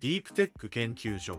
[0.00, 1.38] ディープテック研究所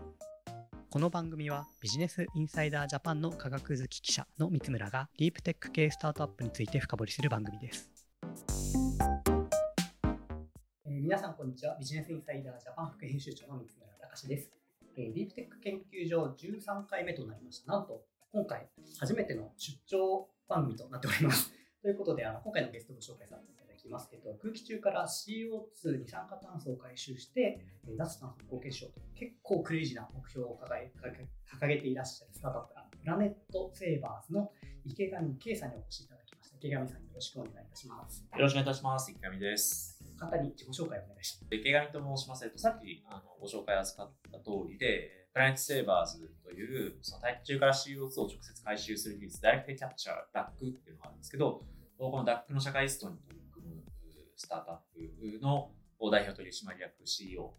[0.90, 7.90] この番組はビジネスインサイダージャパンの科学好き記者の三村がディープテック系スタートアップについて深掘りする番組です。
[10.84, 11.76] えー皆さんこんにちは。
[11.78, 14.50] ビジネスインサイダージャパン副編集長の三村隆です、
[14.96, 17.72] えーディープテック研究所13回目となりました。
[17.72, 18.68] なんと今回
[18.98, 21.52] 初めての出張番組となっております。
[21.82, 30.92] ということで、あの今回のゲストをご紹介させていただきますけど、空気中から CO2 二酸化炭素を回収して、えー脱炭素に貢献しようと、結構クレイジーな目標を掲げ
[31.46, 34.50] 掲げていらっしゃるスタートアップが、プラネットセーバーズの
[34.84, 36.56] 池上圭さんにお越しいただきました。
[36.58, 38.26] 池上さん、よろしくお願いいたします。
[38.34, 39.10] よろしくお願いいたします。
[39.12, 40.04] 池上です。
[40.18, 41.54] 簡単に自己紹介をお願いします。
[41.54, 42.44] 池上と申します。
[42.44, 51.62] えっと、さっきあのご紹介預かった通りで、プラネットセーバーズというその大気中から CO2 を直接回収する技術、ダイレクトキャプチャー、DAC っていうのがあるんですけど、
[51.98, 53.35] この DAC の社会ストに取り組む
[54.36, 55.70] スタートアップの
[56.12, 57.54] 代表取締役 CEO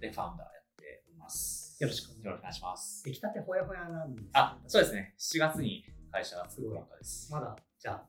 [0.00, 1.76] でファウンダーやっております。
[1.80, 3.04] よろしくお願いします。
[3.04, 5.14] 出来たてほやほやなんですあ、そうですね。
[5.16, 7.30] 7月に会社が作るばっかです。
[7.32, 8.02] まだ、じゃあ、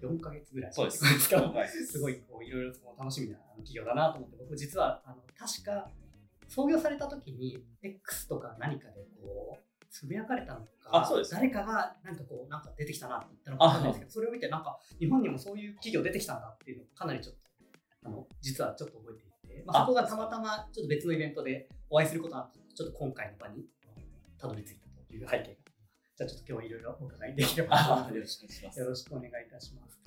[0.00, 0.72] 4ヶ月ぐらい。
[0.72, 1.02] そうです。
[1.02, 5.90] ですごい、こう、いろいろと楽しみな企業だなと思って、僕実は、あの、確か、
[6.46, 17.40] 創業された時に、X とか何かで、こう、つぶやかれたのか、誰かが、なんかこう、なんか出てきたなって言ったのかわかんないですけど、それを見て、なんか、日本にもそういう企業出てきたんだっていうのを、かなりちょっと、
[18.04, 23.66] あの、実はちょっと覚えていて、まあ、あそこがたまたま、ちょっと別のイベントでお会いすることがあって、ちょっと今回の場に
[24.38, 25.70] たどり着いたという背景が。
[26.16, 28.78] じゃあちょっと今日はいろいろお伺いできればと思いします。
[28.78, 29.99] よろしくお願いいたします。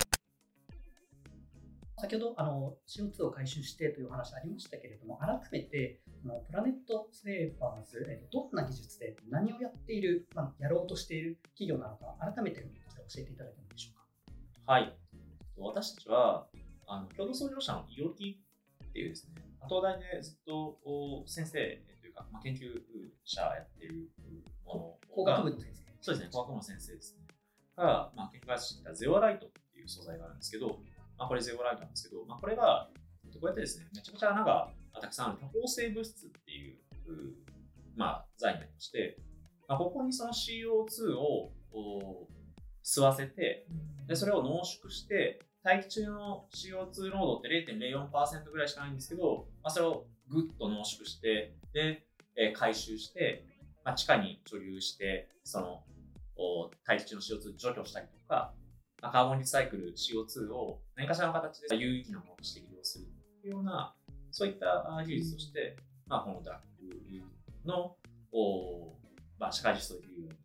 [2.03, 12.67] 先ほどあの CO2 を回収してというお話ありましたけれども、改めてあのプラネットセーバーズ、えーどんな技術で何をやっている、まあ、やろうとしている企業なのか、改めて教
[13.21, 14.73] えていただいてもいいでしょうか？
[14.73, 14.93] はい。
[15.57, 16.47] 私たちは、
[16.87, 18.37] あの共同創業者のイオキ
[18.83, 21.53] っていうですね、東大でずっとお先生
[22.01, 22.81] というか、まあ、研究
[23.23, 24.09] 者やってる
[24.65, 25.83] もの工学部の先生。
[26.01, 27.23] そうですね、工学部の先生ですね。
[27.77, 30.83] が、まあ、研究してきたゼオライトっていう素材があるんですけど、
[31.17, 32.89] まあ、これゼオライトなんですけど、まあ、これが、
[33.33, 34.69] こうやってですね、めちゃくちゃ穴が
[35.01, 36.77] たくさんある多方性物質っていう、
[37.95, 39.17] まあ、材になりまして、
[39.67, 41.51] まあ、ここにその CO2 を
[42.83, 43.65] 吸わせて、
[44.07, 53.45] で、それを濃縮して、大気中の CO2 濃度って0.04%ぐらいしかないんですけど、まあ、それをぐっと濃縮して、で、えー回収して、
[53.85, 55.83] まあ、地下に貯留して、その、
[56.85, 58.53] 大気中の CO2 除去したりとか、
[59.01, 63.05] まあ、カーボンリサイクル CO2 を何かしらの形で有意義なものとして利用する
[63.41, 63.95] というような、
[64.31, 65.77] そういったあ技術として、
[66.07, 67.21] まあ、この DAC
[67.65, 67.95] の、
[68.31, 68.95] お
[69.39, 70.37] まあ、社会実装できるように、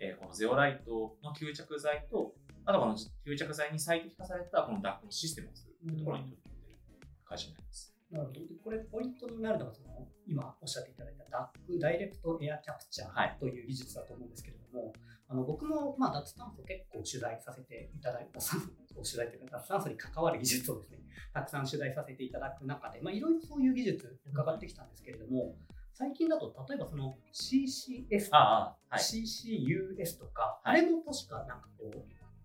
[0.00, 2.34] えーこのゼオライトの吸着剤と、
[2.64, 6.78] あとこの吸着剤に最適化されたこの DAC のシステムを作るというところに取り組んでいる
[7.24, 7.94] 会社になります。
[8.10, 8.40] なるほど。
[8.40, 14.92] でこれ、ポイントになるのが、その、今おっしゃっていただいた DAC、ダイレクトエアキャプチャはいーという技術だと思うんですけれども、
[15.32, 20.98] あの僕も、まあ、脱炭素結構取材させていただいた、脱炭素を取材というか、脱炭素に関わる技術をですね、
[21.32, 25.56] たくさん取材させていただく中で、まあ、いろいろそういう技術伺ってきたんですけれども、
[25.94, 28.76] 最近だと、例えばその CCS とか。
[28.92, 32.02] CCUS とか、はいあれも確かなんかこう、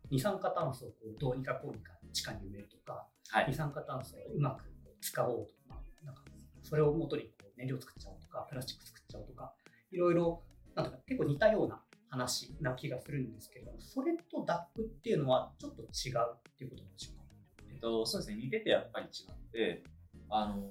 [0.09, 4.63] 二酸化炭素をどうにかこうにか地下に埋めるとか、はい二酸化炭素をうまく
[5.01, 6.21] 使おうとか、なんか
[6.63, 9.51] それを元にこう燃料作っちゃおうとか、プラスチック作っちゃおうとか、
[9.91, 10.41] いろいろ
[10.75, 17.23] なんとか結構似たような話な気がするんですけれども、それと DAC っていうのはちょっと違うっていうことなんでしょうか？
[17.69, 19.83] えっと、そうですね、似ててやっぱり違って、
[20.29, 20.69] あの、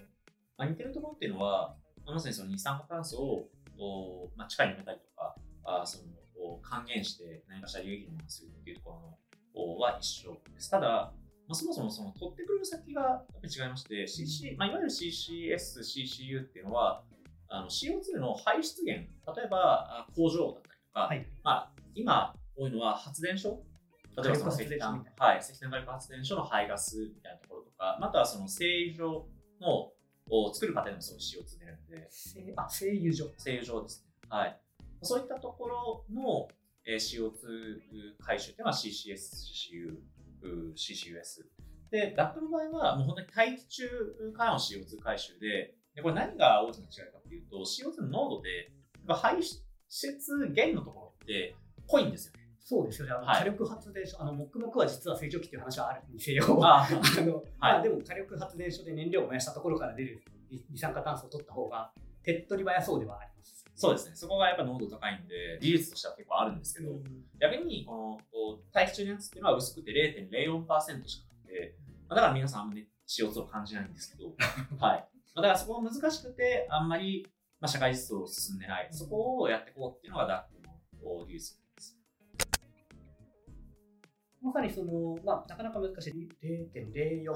[0.57, 1.77] まあ、似てるところっていうのは、
[2.07, 3.49] まさにその二酸化炭素を、
[3.79, 6.05] おまあ、地下に埋めたりとか、あその
[6.39, 9.19] お還元して何かしら有意義なものにするっていうところの
[9.55, 10.71] おは一緒です。
[10.71, 11.13] ただ、
[11.49, 17.03] まあ、そもそもその取ってくる先がやっぱり違いまして、CC まあ、いわゆる CCS、CCU っていうのは、
[17.49, 21.27] あの CO2 の排出源、例えばあ工場だったりとか、はい。
[21.45, 23.63] まあ、今多いのは発電所
[24.17, 28.65] 例えばその石炭はい、石炭火力発電所の排ガスみたいなところとか、またはその製
[28.95, 29.29] 油所
[29.61, 29.93] の
[30.31, 33.27] を作る過程でもすごい CO2 出るんで、せあ、製油所。
[33.37, 34.13] 製油所ですね。
[34.31, 34.59] はい。
[35.03, 36.49] そういったところの、
[36.87, 39.21] えー CO2 回収っていうのは CCS、
[39.53, 39.99] CCU、
[40.43, 41.45] う CCUS。
[41.91, 43.89] で、DAC の場合はもう本当に大気中
[44.35, 48.73] からの CO2 回収で、でこれ何が大きな違いかっていうと、CO2 の濃度で、
[49.07, 49.21] やっ
[49.89, 51.55] ぱ排出源のところって
[51.87, 52.47] 濃いんですよね。
[52.61, 53.13] そうですよね。
[53.15, 56.45] あのはい火力発電所、あの、黙々は実は成長期っていう話はあるにせよ。
[56.65, 60.23] ああの、まあ、でも火力発電所で燃料を燃やしたところから出る
[60.71, 61.93] 二酸化炭素を取った方が
[62.25, 63.65] 手っ取り早そうではあります。
[63.77, 64.17] そうですね。
[64.17, 66.91] そこがやっぱ濃度高いんで、技術としては結構あるんですけど、
[67.41, 69.93] 逆にこのこう大気中のやつっていうのは薄くて
[70.33, 71.75] 0.04%しかなくて、
[72.09, 74.35] まあだから皆さんあんまり CO2 を感じないんですけど、
[74.81, 75.09] はい。
[75.35, 77.29] まあだからそこが難しくて、あんまり、
[77.61, 78.89] まあ、社会実装を進んでない。
[78.91, 80.47] そこをやっていこうっていうのが
[81.03, 81.99] DAC の技術です。
[84.43, 86.29] まさにその、まあ、なかなか難しい。
[86.43, 87.33] 0.04%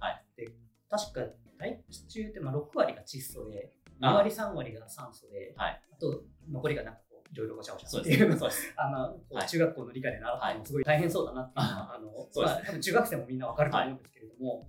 [0.00, 0.24] はい。
[0.36, 0.48] で、
[0.90, 1.20] 確か
[1.58, 4.14] 大気中ってまあ6割が窒素で、2あ。
[4.14, 5.82] 割、3割が酸素で、はい。
[5.92, 8.32] あと残りがなんかこういろいろごちゃごちゃっていう。
[8.76, 9.48] あのこうはい。
[9.48, 14.68] 中学校の理科で習ったのもすごい大変そうだなっていうのは、多分中学生もみんなわかると思うんですけれども、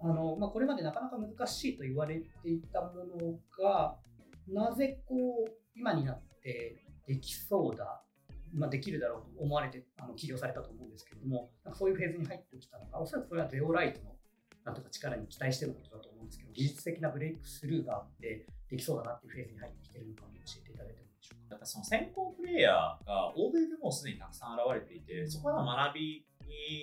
[0.00, 3.96] あのまあ、これまでなかなか難しいと言われていたものが、
[4.48, 5.14] なぜこ
[5.46, 8.02] う今になってできそうだ、
[8.54, 14.14] まあ、できるだろうと思われてあの起業されたと思うんですけれども、なんかそういうフェーズに入ってきたのが、おそらくこれはゼオライトの
[14.64, 21.54] なんとか力に期待してのことだと思うんですけど、技術的なブレイクスルーがあって、できそうだなっていうフェーズに入ってきてるのかも教えていただいてもいいでしょうか？
[21.54, 26.24] やっぱその先行プレイヤーが欧米でもすでにたくさん現れていて、そこから学び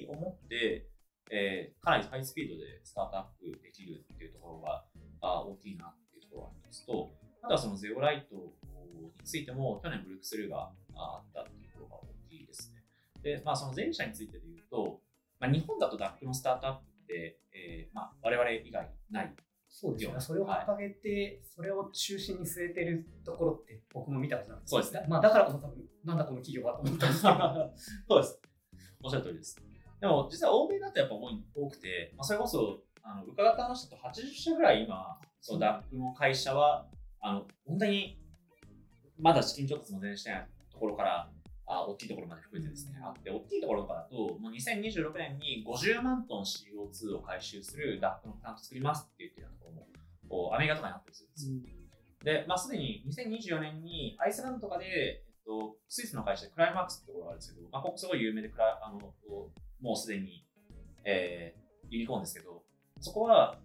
[0.09, 0.89] を持って、
[1.31, 4.83] えーかなりハイスピードでスタートアップできるっていうところが
[5.21, 7.11] あ大きいなっていうところがありますと、
[7.41, 12.83] あとはそのゼオライトについても去年ブレイクスルーがあったっていうところが大きいですね。
[13.21, 15.01] で、まあその前者についてで言うと、
[15.39, 19.31] まあ、日本だと DAC のスタートアップって、えーまあ、我々以外ないよ
[19.67, 20.15] そうですね。
[20.19, 27.73] それを掲げて、それを中心に据えてるところって僕も見たことなくて、そうですねだまあ、だからこそ多分、なんだこの企業はと思ったんですけど、
[28.07, 28.41] そうです。
[29.03, 29.74] おっしゃる通りです。
[30.05, 36.85] でも、実は欧米だとやっぱ多い多くて、まあ、それこそ、あの伺った話だと80社ぐらい今、その DAC の会社は、
[37.21, 38.19] あの、本当に、
[39.17, 41.29] まだ資金調達も全然してないところから、
[41.65, 49.87] あ大きいところまで含めてですね、あって、大きいところとかだと、もう2026年に50万トン CO2 を回収する DAC のプラント作りますって言ってるようなところも、
[50.29, 51.55] こうアメリカとかにあったりするんですよ。
[52.23, 58.99] で、まあ、すでに2024年にアイスランドとかで、えっと、スイスの会社でクライマックスってところがあるんですけど、まあ、ここすごい有名でクラあの、
[59.81, 60.45] もうすでに、
[61.03, 62.63] えー、ユニコーンですけど、
[62.99, 63.57] そこは、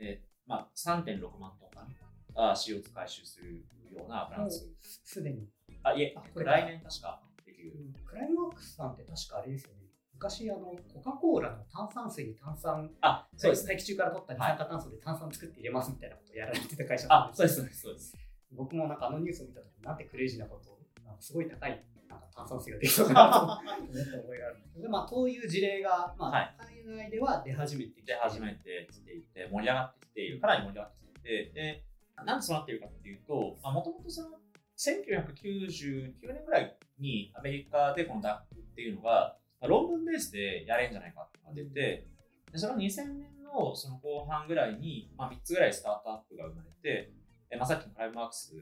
[0.00, 1.86] えーまあ、3.6万トンか
[2.34, 4.76] な、あ CO2 回収するようなプラント作る。
[4.80, 5.48] すでに。
[5.82, 7.72] あ、いえあ、これ来年確かできる。
[8.04, 9.82] クライマックスさんって確かあれですよね。
[10.14, 13.74] 昔、あの、コカ・コーラの炭酸水に炭酸、あ、そうですね。
[13.74, 18.16] 大気中から取った二酸化炭素で炭酸作って入れますみたいなことをやられてた会社あ、そうです、よそうです、そうです。
[18.50, 20.78] 僕もなんかあのニュースを見たとき、なんてクレイジーなこと
[21.20, 21.84] すごい高い
[22.70, 23.98] ができそうだなと思ったがあるんで
[24.68, 26.56] すけど、まあ、こういう事例が、まあはい。
[26.86, 28.12] 海外では出始めてきて。
[28.12, 31.84] で、初めて来ていて、盛り上がってきている、かなり盛り上がってきていて、で、
[32.24, 34.38] なんでそうなっているかっていうと、もともとその、
[34.78, 42.06] 1999年ぐらいにアメリカでこの DAC っていうのが、まあ論文ベースでやれんじゃないかって出て、
[42.52, 47.12] でその2000年のその後半ぐらいに、まあ、3つぐらいスタートアップが生まれて、
[47.50, 48.52] えまあ、さっきのクライマークス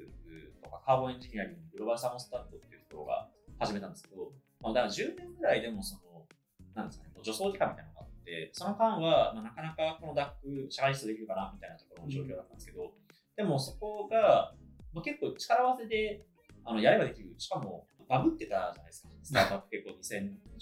[0.62, 3.28] とかカーボンエンジニアリング、グローバルサーモスタットっていうところが
[3.58, 6.26] 始めたんですけど、まあ、だから10年ぐらいでもその、
[6.75, 12.93] なんですかね、助走時間みたいなのがあって、その間は、まあ、なかなかこの DAC 社会実装できるかなみたいなところの状況だったんですけど、
[13.37, 14.55] でもそこが、
[14.93, 16.25] まあ、結構力合わせで
[16.64, 17.35] あのやればできる。
[17.38, 19.08] しかもバブってたじゃないですか。
[19.23, 19.91] スタートアップ結構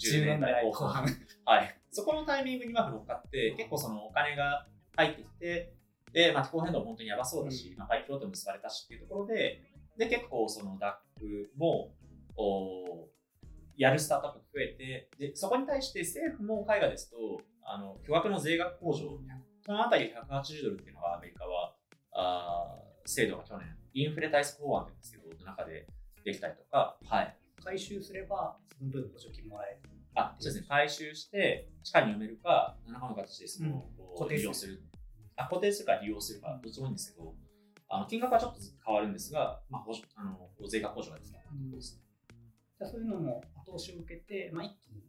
[0.09, 1.05] 2010年代後半。
[1.45, 1.77] はい。
[1.91, 5.73] そこのタイミングにうまく乗っかって、結構そのお金が入ってきて、
[6.11, 9.61] で、まあ、気候変動も本当にやばそうだし、まあ、パイプ結ばれたしっていうところで、
[9.97, 11.91] で、結構その DAC も、
[12.37, 13.09] お
[13.77, 17.17] やるスタートアップが増えて、で、そこに対して政府も海外ですと、
[17.63, 19.19] あの、巨額の税額控除、
[19.65, 21.75] そのあたり180ドルっていうのがアメリカは、
[22.13, 25.87] あー制度が去年、インフレ対策法案って言うんですけど、の中で
[26.23, 27.37] できたりとか、はい。
[27.63, 29.89] 回収すれば、その分補助金もらえる。
[30.15, 30.65] あ、そうですね。
[30.67, 34.83] 回収して、地下に埋めるか、何らかの形でその、うんこう固定する利用する。
[35.35, 37.35] あ、固定するか利用するか、どっちもいいんですけど、
[37.87, 42.04] あの金額はちょっと変わるんですが、まあ、あの税額控除ができたってことですね。
[42.77, 45.03] じゃあそういうのも後押しを受けて、まあ、一気に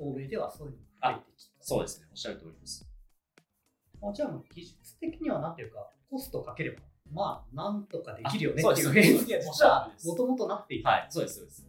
[0.00, 1.52] 欧米ではそういうのが増えてきた。
[1.60, 2.06] そうですね。
[2.10, 2.88] おっしゃる通りです。
[4.02, 6.78] あじゃあ技術的にはなんていうか、コストをかければ、
[7.12, 10.90] まあ、なんとかできるよねあっていうフェそうですーズにはもともとなっていた。
[10.90, 11.66] はい、そうです、そうです。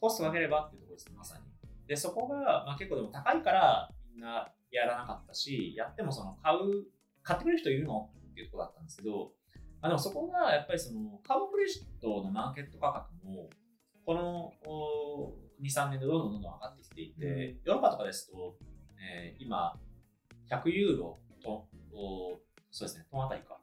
[0.00, 1.44] コストかければっていうところですね、まさに。
[1.86, 6.84] で、そこが、まあ、結構でも高いからみんなやらなかったし、やってもその買う、
[7.22, 9.32] 買ってくれる人いるのっていうところだったんですけど、
[9.80, 13.50] あでもそこがやっぱりそのカーボンクレジットのマーケット価格も、
[14.04, 15.32] このお
[15.62, 17.40] 2、3年でどんどんどんどん上がってきていて、うん。
[17.64, 18.56] ヨーロッパとかですと、
[18.98, 19.74] えー今、
[20.50, 23.58] 100ユーロと、おそうですね、トンあたりか、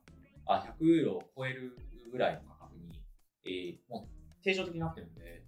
[0.46, 1.78] あ100ユーロを超える
[2.12, 3.04] ぐらいの価格に、
[3.46, 5.44] えーもう定常的になってるんで、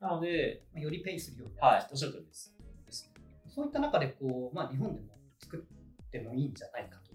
[0.00, 2.54] なので、まあよりペイするようになるはい、おっしゃる通りです。
[2.84, 3.10] です
[3.48, 7.12] そういった中でこう、まあ、日本でも作ってもいいんじゃないかと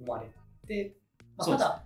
[0.00, 0.28] 思われ
[0.66, 0.96] て、
[1.36, 1.84] まあ、ただ、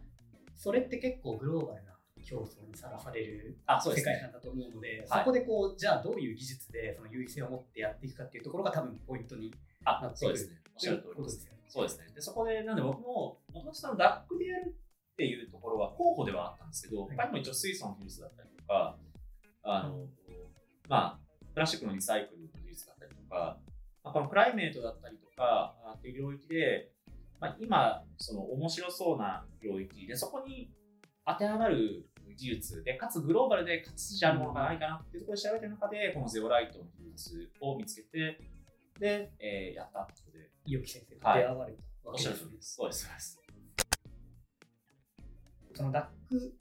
[0.55, 1.96] それって結構グローバルな
[2.27, 4.03] 競争にさらされる世すね。
[4.03, 9.55] 界観だと思うので、はいそこでこうじゃあどういう技術でその優位性を持ってやっていくかっていうところが多分ポイントに
[9.85, 10.57] あなってくるそうですね。
[10.75, 11.57] おっしゃる通りでことですね。
[11.69, 12.07] そうですね。
[12.15, 14.77] で、そこで、なんで僕も、もともとそのダックでやる
[15.13, 18.97] っていうところは候補ではあったんですけど、はい他にも一応水素の技術だったりとか、
[19.63, 20.07] あの、
[20.89, 21.19] まあ、
[21.55, 23.59] プラスチックのリサイクルの技術だったりとか、
[24.05, 26.93] まあ、このクライメートだったりとかあっていう領域で、
[27.41, 30.71] まあ、今、その面白そうな領域で、そこに
[31.27, 38.41] 当てはまる技術で、かつグローバルで、かつじゃあるものがないかなっていうところで調べてる中で、このゼオライトの技術を見つけて、
[38.99, 42.57] で、えーやったってことで、伊木先生と出会われたおっしゃわけですね。
[42.61, 43.43] そうです、そうです。
[45.75, 46.55] そのダック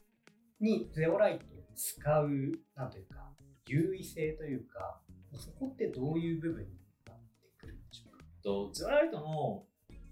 [0.59, 2.29] にゼオライトを使う、
[2.75, 3.31] なんというか、
[3.67, 5.01] 優位性というか、
[5.33, 6.69] そこってどういう部分に
[7.07, 8.23] なってくるんでしょうか？
[8.43, 9.65] とゼオライトの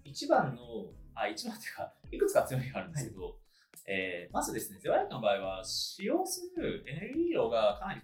[0.06, 3.38] 一番の、あ、一番っていうか、いくつか強みがあるんですけど、
[3.86, 8.02] えーまずですね、ゼオライトの場合は、使用するエネルギー量がかなり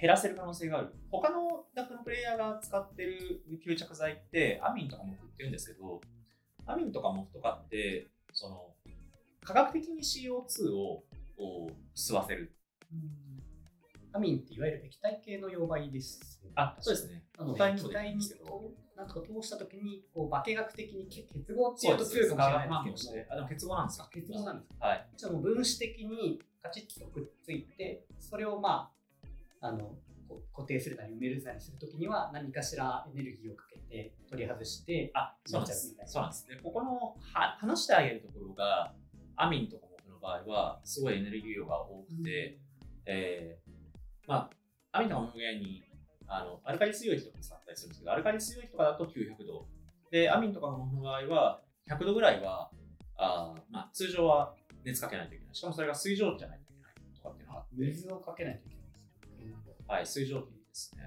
[0.00, 0.94] 減らせる可能性がある。
[1.10, 6.00] 他のダックのプレイヤーが使ってる吸着剤って、アミンとかモフって言うんですけど、
[6.66, 8.74] アミンとかモフとかって、その、
[9.42, 11.04] 科学的に CO2 を
[11.36, 12.56] こう吸わせる。
[14.12, 16.50] アミンっていわゆる液体系の溶媒です、ね。
[16.56, 17.24] あ、そうですね。
[17.38, 18.22] なので、気体に
[19.00, 24.08] なんとか通したときに、こう化学的にけ結合っていそううと強いかもしれないですけど、てあ、でも結合なんですか？
[24.12, 24.86] 結合なんですか？
[24.86, 25.08] はい。
[25.16, 28.92] じゃあもう分子的にカチッとくっついて、それをま
[29.60, 29.96] あ、あの、
[30.28, 36.46] こ固定するなり埋めるなりするときには何かしらエネルギーをかけて取り外して、あ、そうなんですそうなんです。
[36.46, 38.94] で、ここのは話してあげるところが、
[39.36, 42.58] アミンとかモフの場合は、すごいエネルギー量が多くて、
[43.06, 43.70] えー
[44.28, 44.50] ま
[44.92, 45.82] あ、アミンとかモフ以外に、
[46.32, 49.66] あの、アルカリ水溶液とか使ったりするんですけど、アルカリ水溶液とかだと900度。
[50.10, 52.70] で、アミンとかの場合は、100度ぐらいは、
[53.16, 55.54] あーまあ、通常は熱かけないといけない。
[55.54, 61.02] しかもそれが水蒸気じゃないといけないとかっていうのがあって、水をかけないといけないんですはい、水蒸気ですね。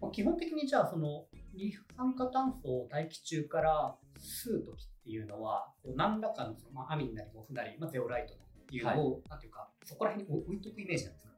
[0.00, 8.36] まあ基本的にじゃあその二酸化炭素を大気中から吸うときっていうのはこう何らかのその、まあ、アミンなりモフなり、まあ、ゼオライトっ
[8.66, 11.33] ていうのを、なんていうかそこら辺に置いとくイメージなんですか？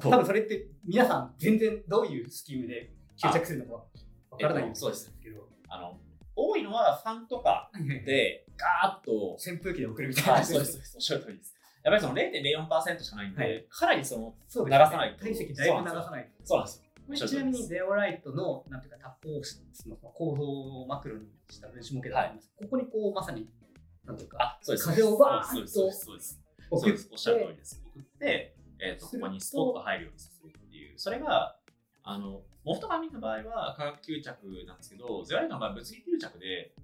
[0.00, 3.84] 多分それって皆さん全然どういうスキームで吸着するのか
[4.30, 5.12] わからないえっとそうです。
[5.22, 5.98] けど、あの、
[6.34, 7.70] 多いのはファンとか
[8.04, 10.96] で、ガーッと、扇風機で送るみたいな、はい、そうです、そうです。
[10.96, 11.54] おっしゃる通りです。
[11.84, 13.66] やっぱりその0.04%しかないんで、はい。
[13.68, 14.34] かなりその、
[14.66, 15.24] 流さないと。
[15.24, 16.46] 体積だいぶ流さないと。
[16.46, 16.84] そうなんですよ。
[17.28, 23.46] ちなみにゼオライトのなんていうか多項質の構造をマクロにした分子模型だと思います、ここにこうまさに
[24.06, 24.88] なんていうかあ、そうです。
[24.88, 26.40] 風をバーッと送っです。
[26.70, 27.82] おっしゃる通りです。
[27.94, 30.98] 送って、えっ、と、ここにスポット入るようにさせるっていう。
[30.98, 31.56] それが、
[32.02, 36.74] あの、モフとかミンの場合は化学吸着なんですけど、ゼオライトの場合は物理吸着で、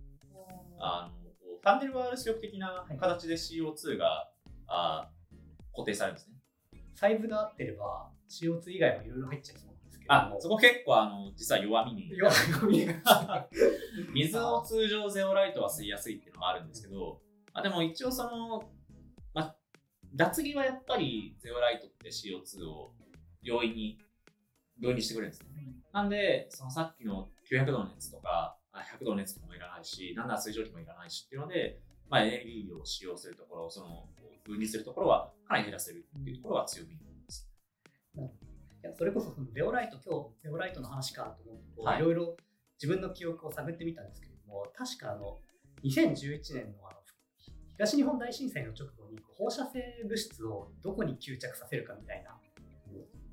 [0.78, 1.30] あの、
[1.60, 4.30] ファンデルワールス力的な形で CO2 が、
[4.66, 5.10] あ
[5.72, 6.36] 固定されるんですね。
[6.94, 12.10] サイズが合ってれば CO2 以外もいろいろ入っちゃいそうなんですけどあ、もそこ結構、あの、実は弱みに。
[12.16, 12.30] 弱
[12.68, 13.48] みが
[14.12, 17.20] 水を通常ゼオライトは吸いやすいっていうのがあるんですけど、
[17.52, 18.60] まあ、でも一応その、まあ、
[20.14, 22.92] 脱ぎはやっぱりゼオライトって CO2 を
[23.42, 23.98] 容易に
[24.78, 25.48] 分離してくれるんですね。
[25.92, 34.08] なんで、そのさっきの900度の熱とか、あ100度の熱とかもいらないし、なんなら水蒸気もいらないしっていうので、まあ、エネルギーを使用するところ、その
[34.44, 36.96] 分離するところはかなり減らせるっていうところが強みで
[37.30, 37.48] す。
[38.82, 42.36] いやそれこそそのゼオライト今日ゼオライトの話かと思ってこう、はいいろいろ
[42.82, 45.38] 自分の記憶を探ってみたんですけれども確かあの
[45.84, 46.99] 2011年のあの
[47.80, 52.36] 東日本大震災の直後に放射性物質をどこに吸着させるかみたいな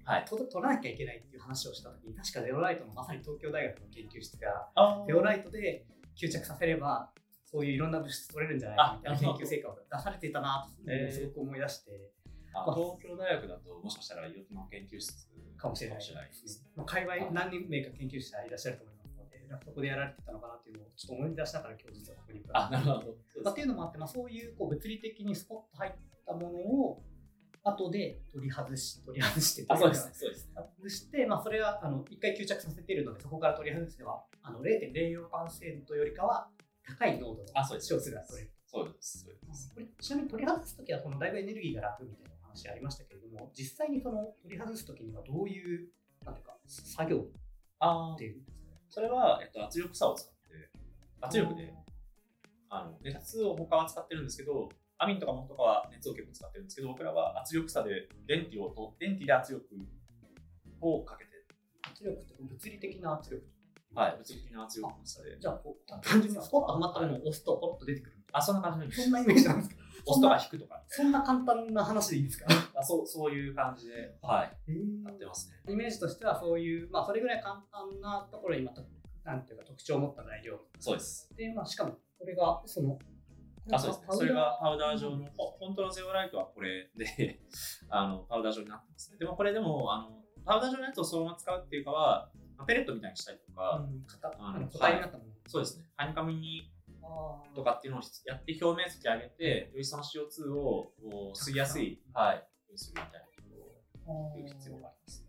[0.06, 0.26] はい。
[0.26, 5.86] と取らなきゃいけないっていう話をした時に確かゼオライトのまさに東京大学の研究室があゼオライトで
[6.16, 7.10] 吸着させれば
[7.44, 12.12] そういういろんな物質取れるんじゃないかみたいなあ研究成果を出されていたなとすごく思い出して
[12.56, 15.14] あ東京大学だと、もしかしたら、医療の研究室
[15.58, 16.72] かもしれないでですすね。
[16.76, 17.52] まあ、界隈何
[17.84, 18.97] か研究者いらっしゃると思います
[19.56, 23.16] ので、そこでやられてたのかなっていうのをちょっと思い出しながら今日実はここにあ、なるほど。
[23.44, 25.92] まあ、っていうのもあって、まあ、そういうこう物理的にスポッと入っ
[26.26, 27.04] たものを
[27.64, 30.14] 後で取り外し取り外してあ、そうですね。
[30.14, 30.54] そうですね。
[30.78, 36.48] 外して、まあ、それはあの1回吸着させているのでそこから取り外せばあの0.04%よりかは
[36.86, 38.54] 高い濃度のあそうです CO2 が取れる。
[38.66, 39.20] そうです。
[39.26, 39.74] そうです。
[39.74, 45.90] これちなみに取り外すときはこのだいぶエネルギーが楽みたいなお話ありましたけれども実際にその取り外すときにはどういう
[46.26, 47.26] なんていうか作業
[47.80, 48.62] あっていうんですか？
[48.64, 50.38] ねそれは、えっと、圧力差を使って、
[51.22, 51.74] 圧力で、
[52.70, 59.66] あの熱を他は使ってるんですけど、アミンとかモンとかは熱を結構使ってるんですけど、僕らは圧力差で電気をと、電気で圧力
[60.82, 61.32] をかけて、
[61.84, 63.44] 圧力って物理的な圧力？
[63.96, 65.40] はい、物理的な圧力差で。
[65.40, 69.04] じゃあこう単純にスポッとはまったものを押すとポロッと出てくるみたいあ、そんな感じなんなです。
[69.04, 69.76] そんなイメージなんですか
[70.08, 70.84] 押すとか引くとか。
[70.88, 72.46] そんな簡単な話でいいですか？
[72.76, 74.74] あそうそういう感じで、はい、
[75.06, 75.74] やってますね。
[75.74, 78.82] イメージとしてはそういう、まあ、それぐらい簡単なところにまた
[79.24, 81.34] なんていうか特徴を持った材料そうです。
[81.36, 82.98] で、まあ、しかもこれがその
[83.72, 84.06] あそうですね。
[84.10, 87.42] それがパウダー状うん本当のゼオライトはこれで、
[87.90, 89.18] あの、パウダー状になってますね。
[89.18, 95.86] でもこれでも、あの、パウダー状のやつをそのまま使うっていうかは、まあペレットみたいにしたりとか、うん型あのあの個体になったもの、そうですね。
[95.98, 96.72] ハニカミに
[97.56, 100.92] とかっていうのをやって表面積上げて、よりその CO2 を
[101.34, 102.44] 吸いやすい、はい、
[102.76, 103.32] するみたいなこ
[104.06, 105.28] とをあーいう必要がありますね。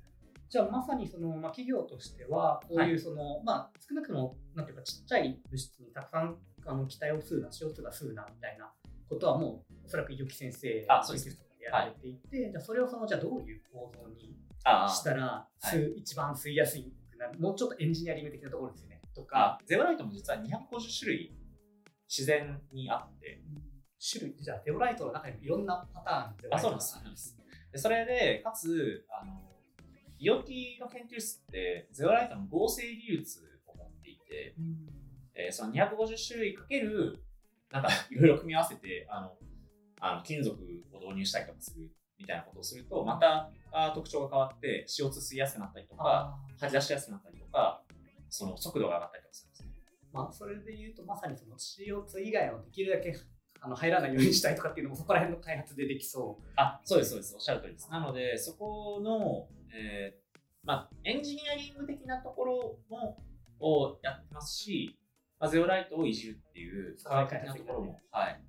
[0.49, 8.70] じゃあまさにその、まあ、企業としてはこういうその、まあ少なくともなんていうかちっちゃい物質にたくさんあの気体を吸うな CO2 が吸うなみたいな
[9.08, 11.25] ことはもうおそらく伊木先生あそうです。
[11.26, 16.92] 研究室とかでやられていて、じゃあそれをそのじゃあどういう構造にあしたらあ吸う、一番吸いやすい
[17.38, 19.00] もうちょっとエンジニアリング的なところですよね。
[19.14, 19.38] とか。
[19.38, 21.32] あ、ゼオライトも実は250種類
[22.08, 23.42] 自然にあって、
[24.00, 26.94] 種類じゃあデオライトの中にもいろんなパターンであ、そうなんです。
[27.04, 27.36] です
[27.72, 29.42] でそれで、かつ、あの、
[30.18, 34.88] イオキの研究室って、ゼオライトの合成技術を持っていて、うん
[35.34, 37.22] えーその250種類かける、
[37.70, 39.36] なんかいろいろ組み合わせて、あの、
[40.00, 40.56] あの金属
[40.92, 47.82] を導入したりとかするみたいなことをすると、またあ特徴が変わって CO2 吸いやすくなったりとか、吐き出しやすくなったりとか、
[48.28, 49.67] その速度が上がったりとかするんですね。
[50.12, 53.14] まあ、それで言うとまさにその CO2 以外のできるだけ
[53.60, 56.44] あの入らないようにしたいとかっていうのもそこら辺の開発でできそう。
[56.56, 57.34] あ、そうです、そうです。
[57.34, 57.90] おっしゃる通りです。
[57.90, 60.28] なので、そこの、えー
[60.62, 63.24] まあ、エンジニアリング的なところも
[63.58, 64.96] をやってますし、
[65.40, 68.42] まあ、ゼオライトをいじるっていう科学的なところも、はい、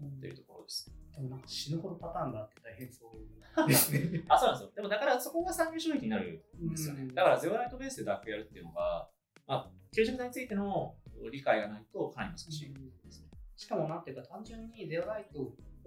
[0.00, 0.90] やってるところです。
[1.14, 4.24] でもなんか死ぬほどパターンがあって大変そうですね。
[4.28, 4.72] あ、そうなんですよ。
[4.76, 7.02] でもだからそこが産業収益になるんですよね。
[7.02, 9.10] うんだからゼオライトベースでダックやるっていうのが、
[9.46, 10.94] まあ、吸着剤についての
[11.32, 13.28] 理解がないとかなり難しいですね。
[13.56, 15.40] しかもなんていうか単純にゼオライト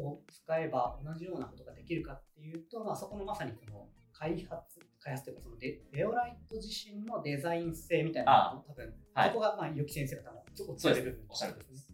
[0.04, 11.88] を使えば同じようなことができるかっていうと、まあ、そこのまさにその開発、開発というかそのデデオライト自身のデザイン性みたいなのも多分、はいそこがまあ伊木先生方もそこそうです部分おっしゃる通りです。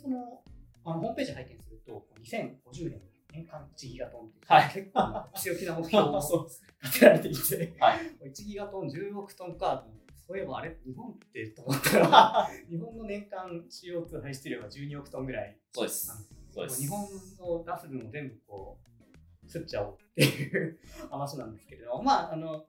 [0.00, 0.42] その
[0.84, 4.72] あのホームページ拝見すると、2050年に年間1ギガトンっていう、はい。
[4.72, 6.20] 結構強気な目標を。
[6.84, 8.28] 立てられていて、 はい。
[8.28, 15.58] 1ギガトン10億トンかと思って、そういえばあれ、日本ってと思ったら、 日本の年間 CO2 排出量が12億トンぐらい。
[15.72, 16.12] そうです。
[16.52, 16.82] そうです。
[16.82, 20.78] 日本の出す分を全部こう、吸っちゃおうっていう
[21.10, 22.66] 話なんですけれども、まあ、あの、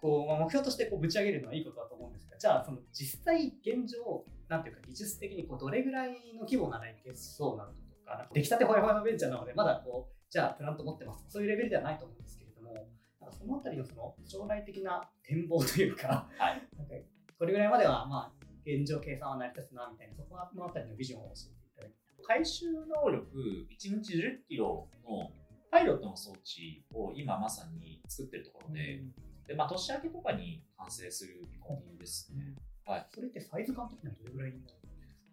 [0.00, 7.76] こうまあ目標としてこうぶち上げるのはいいことだと思うんですが、じゃあ、その実際現状、なんていうか技術的にこうどれぐらいの規模ならいけそうなのか。
[7.87, 12.74] とか、出来たてほやほやのベンチャーなので、まだこう、じゃあプラント持ってますそういうレベルではないと思うんですけれども、
[13.20, 16.62] なんかそのあたりのその将来的な展望というか、はい。
[16.76, 16.94] なんか
[17.38, 25.30] これぐらいまではまあ現状計算は成り立つなみたいな、そこのあたりのビジョンを教えていただき回収能力1日10キロの
[25.70, 29.02] パイロットの装置を今まさに作ってるところで、
[29.46, 32.54] でまあ、年明けとかに完成する見込みですね。
[32.84, 33.06] はい。
[33.14, 34.52] それってサイズ感的にはどれぐらい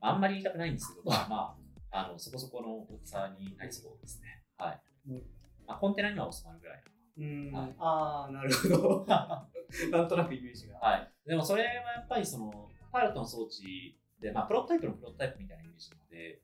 [0.02, 1.56] あんまり言いたくないんですけど、まあま
[1.92, 4.44] あ、あのそこそこの大きさになりそうですね。
[4.58, 4.82] はい。
[5.10, 5.22] うん
[5.68, 6.84] まあ、コンテナには収まるぐらい
[7.18, 9.06] うん、はいああ、なるほど。
[9.08, 10.74] なんとなくイメージが。
[10.76, 10.80] な。
[10.80, 11.12] はい。
[11.26, 16.42] でもそれはやっぱりその、パイロットの装置で、まあ、プロトタイプのプロトタイプみたいなイメージなので、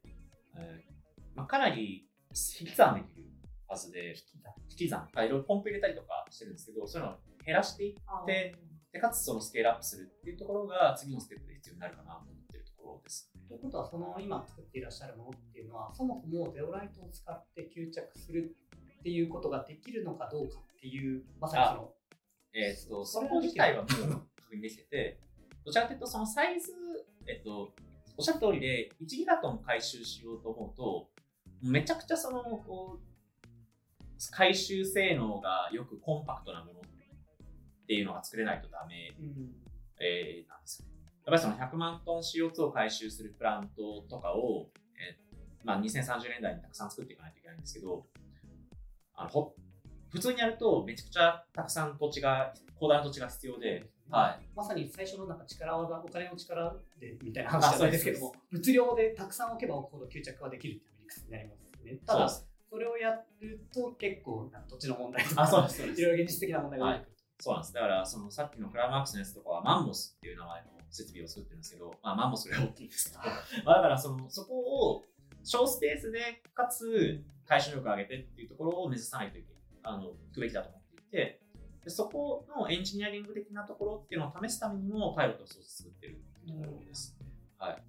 [0.56, 0.92] えー
[1.36, 2.10] まあ、かなり
[2.60, 3.30] 引き算できる
[3.68, 4.16] はずで、
[4.70, 8.56] 引き算、まあいろいろポンプ入れたりとかしてるんですけど、そういうのを減らしていって、で、
[8.94, 12.41] でかつそのスケールアップするっていうところが次のステップで必要になるかなと思
[13.04, 13.42] ですね。
[13.48, 18.56] ということは、その今作っていらっしゃるものっていうのは、そもそもゼオライトを使って吸着する
[19.00, 21.94] っていうことができるのかどうかっていう、まさにその、
[22.54, 25.20] えーっと、そこ自体はもう確認できてて、
[25.66, 26.72] どちらかというとそのサイズ、
[27.28, 27.74] えっと、
[28.18, 31.10] おっしゃる通りで1ギガトン回収しようと思うと、
[31.62, 33.12] めちゃくちゃその、こう、
[34.32, 36.84] 回収性能がよくコンパクトなものっ
[37.88, 39.52] ていうのが作れないとダメうん
[40.00, 40.91] えーなんですよね。
[41.32, 44.68] ぱりその100万トン CO2 を回収するプラントとかを、
[44.98, 48.06] えーまあ、2030年代にたくさん作っていかないといけないんですけど、
[49.16, 49.56] あのほ
[50.10, 54.46] 普通にやるとめちゃくちゃたくさん土地が、広大な土地が必要で、はい。
[54.54, 62.00] まさに最初のなんか力技、お金の力でみたいな話じゃないですけども、物量でたくさん置けば置くほど吸着はできるっていう理屈になりますね。
[62.06, 62.46] ただ、そ
[62.78, 67.18] れをやると結構な土地の問題とか、いろいろ現実的な問題が出てくる。
[67.40, 67.74] そうなんです。
[67.74, 73.22] だから、そのさっきのクラマークスのやつとかはマンモスっていう名前の設備を作ってるんですけど、まあマンモスより大きいんですけど、
[73.66, 74.60] まあだからそのそこ
[74.92, 75.06] を
[75.44, 79.52] 小スペースでかつ回収力を上げてっていうところを目指さないといけ
[79.84, 81.42] あの、いくべきだと思っていて、
[81.84, 87.26] でそこのエンジニアリング的なところっていうのを試すためにもパイロットを作ってるところですね。
[87.58, 87.84] はい。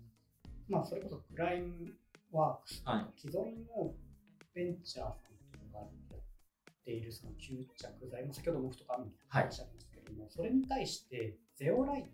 [0.69, 1.95] まあ、それこそクライム
[2.31, 3.95] ワークスはい既存の
[4.55, 5.13] ベンチャーさん
[5.53, 5.91] とかがやっ
[6.85, 12.09] ているその吸着剤、まあ先ほど僕とかみたいな話ありましたけけども、それに対してゼオライト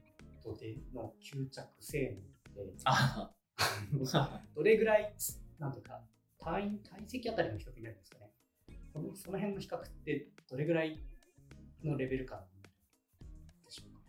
[0.56, 2.16] での吸着性
[2.56, 3.32] 能って、あ
[4.54, 5.14] どれぐらい、
[5.58, 6.02] なんとか、
[6.38, 8.30] 単位、体積あたりの比較になるんですかね。
[8.92, 10.98] そのその辺の比較ってどれぐらい
[11.84, 12.40] のレベル感
[13.64, 14.00] でしょうか。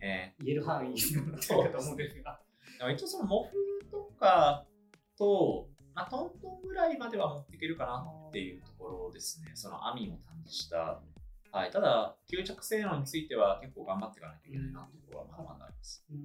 [0.00, 2.40] え言える範囲になってるかと思うんですが。
[2.76, 4.66] ーでも一応そのモフとか
[5.16, 9.50] と、まあ、トントンぐらいまでは持っていけるかなっていうところですね。
[9.54, 11.00] その網を単じした。
[11.50, 16.04] はい、ただ、吸着性能については結構頑張っていかないといけないなっていうところはまだまだあります。
[16.10, 16.24] うん。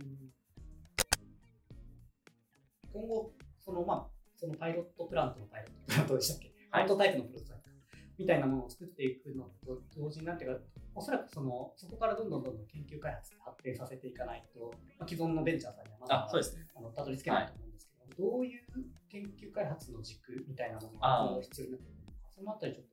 [2.91, 10.61] 今後、そのまあ、そのパイロットプラントのパイロットプラントでしたっけ、パイロットタイプのプロトタイプかみたいなものを作っていくのと同時になんていうか、
[10.95, 18.61] おそらくそのそこからどんどんどんどん研究開発発展させていかないと、まあ、既存のベンチャーさんにはまだあ、のたどり着けないと思うんですけど、どういう
[19.09, 22.92] 研究開発の軸みたいなものが必要になってくるのか、そのあたりちょっと、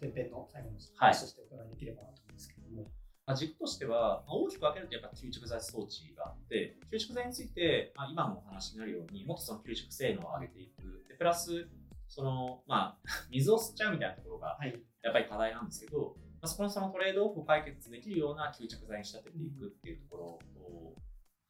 [0.00, 2.90] 前編の最後のはい話としてお伺いできればなと思うんですけども。
[3.28, 11.04] まあ、軸としては、まあ、大きく分けるとやっぱ吸着剤装置があって、吸着剤について、まあ、今のお話になるように、もっとその吸着性能を上げていく。
[11.08, 11.68] でプラス、
[12.08, 12.98] その、まあ、
[13.30, 14.72] 水を吸っちゃうみたいなところが、はい。
[15.02, 20.24] やっぱり課題なんですけど、まあ、そこのそのトレードオフを解決できるような吸着剤に仕立てていくっていうところ
[20.62, 20.94] を、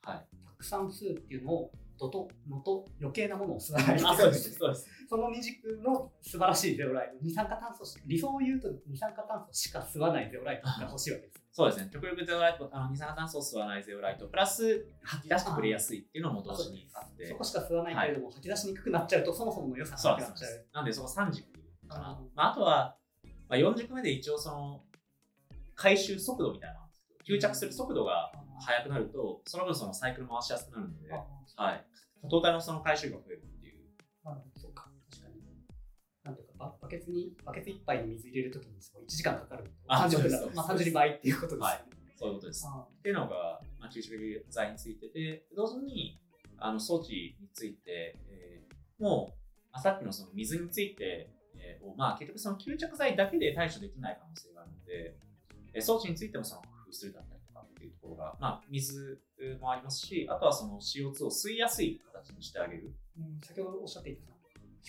[0.03, 0.27] はい。
[0.47, 4.03] たくさん吸うっていうのを、どと、のと余計なものを吸わない。
[4.03, 4.87] あ、そうです、そうです。
[5.09, 11.43] その二軸の素晴らしいゼオライト、二酸化炭素し、理想を言うと二酸化炭素しか吸わないゼオライトが欲しいわけです。
[11.51, 11.91] そうですね。
[11.93, 17.27] 極力ゼオライト、あの二酸化炭素を吸わないゼオライト、プラス吐き出してくれやすいっていうのも同時にあって。
[17.27, 20.67] そこしか吸わないけれども、吐き出しにくくなっちゃうと、そもそもの良さそうなんですがなくなっちゃう。。
[20.75, 21.49] なんで、その3軸
[21.89, 22.21] かな。
[22.35, 22.97] まあ、あとは、
[23.49, 24.85] まあ、4軸目で一応その、
[25.75, 26.89] 回収速度みたいな
[27.27, 31.85] 吸着する速度が速くなると、その分そのサイクル回しやすくなるので、あはい。
[32.29, 33.79] トータルのその回収が増えるっていう。
[34.25, 35.43] なるほど、そうか、確かに。
[36.25, 39.71] なんていうか、ババケツに、バケツ一杯に水入れるときにすごい1時間かかると。
[39.87, 41.61] あ30分だと、そうですまあ単純に倍っていうことです。
[41.63, 42.67] はいそういうことです。
[42.67, 46.19] あっていうのが、まあ、吸着剤についてで、同時に
[46.59, 55.15] あの装置について、えーもう、まあ、さっきのその水について、えーをまあ、結局その吸着剤だけで対処できない可能性があるので、
[55.75, 59.21] えー装置についてもその工夫するだったりとかっていうところが、まあ、水
[59.61, 62.95] もありますし、あとはその CO2 を吸いやすい形にしてあげる。
[63.19, 64.33] うん、先ほどおっしゃっていた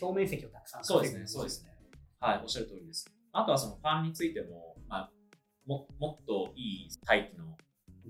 [0.02, 1.72] 表面積をたくさんそうですね、そうですね。
[2.20, 3.10] はい、おっしゃる通りです。
[3.32, 5.12] あとはそのファンについても、まあ、
[5.66, 7.58] ももっといい大気の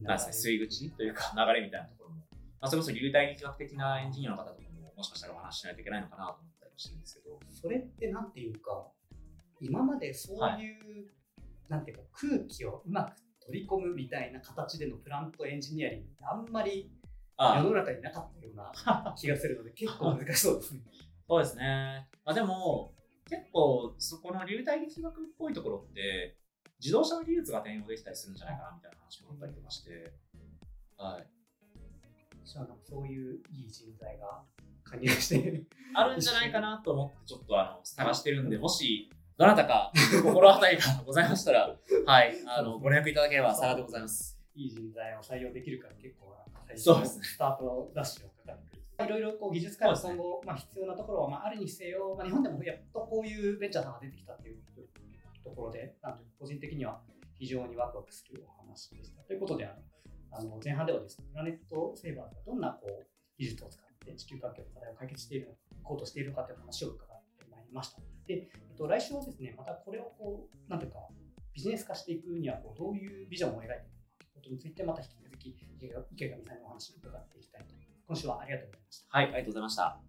[0.01, 2.23] なんですね、吸い口というか 流れみたいなところも、ま
[2.61, 8.91] あ、それこそ流体力学的なエンジニアの方とかももしかしたらお話ししないといけないのかなと思ったりしてるんですけど、それってなんていうか、
[9.59, 10.59] 今までそういう、は
[11.67, 16.91] なんていうか、空気をうまく取り込むみたいな形でのプラントエンジニアリングってあんまり
[17.39, 18.73] 世あの中になかったような
[19.17, 20.81] 気がするので、結構難しそうですね。
[21.27, 22.09] そうですね。
[22.25, 22.93] まあ、でも、
[23.25, 26.37] 結構そこの流体力学っぽいところって、
[26.79, 30.13] 自動車の技術が転用できたりするんじゃないかなみたいな話もあったりとかして、
[30.97, 31.27] はい。
[32.43, 34.43] じゃあなんかそういういい人材が
[34.83, 44.39] 加入して、あるんじゃないかなと思ってちょっとあの探してるんで、もしどなたか心当たりがございましたら、はい、あのご連絡いただければ幸いでございます。
[44.55, 46.35] いい人材を採用できるから結構
[46.69, 49.05] 最初のそうですねスタートダッシュをかかってくる。
[49.05, 54.57] いろいろこう技術開発今後、まあ、必要なところはまああるにせよ、まあ、日本でもやっとこういうベンチャーさんが出てきたっていう
[55.43, 56.99] ところで、なんていうか個人的には
[57.39, 59.21] 非常にワクワクするお話でした。
[59.23, 59.75] ということで、あの
[60.31, 67.99] あの前半ではですね、プラネットセーバーがどんなこう技術を使って地球環境の課題を解決しているのか、こうとしているのかという話を伺ってまいりました。
[68.27, 70.99] で、えっと、来週はですね、またこれをこう、なんていうか、
[71.53, 73.85] ビジネス化していくにはこうどういうビジョンを描いていくのか
[74.19, 75.55] ということについて、また引き続き
[76.11, 78.03] 池上さんにお話を伺っていきたいと思います。
[78.07, 79.17] 今週はありがとうございました。
[79.17, 79.99] はい、ありがとうございました。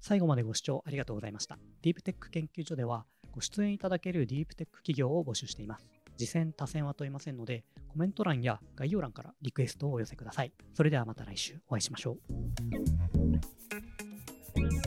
[0.00, 1.58] 最後までご視聴ありがとうございました。
[1.82, 5.86] ディープテック研究所では、ご出演いただけるディープテック企業を募集しています。
[6.16, 10.52] 次戦、他戦は問いませんので、コメント欄や概要欄からリクエストをお寄せください。
[10.74, 12.16] それではまた来週お会いしましょ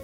[0.00, 0.03] う。